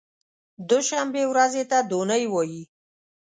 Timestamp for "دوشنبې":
0.69-1.23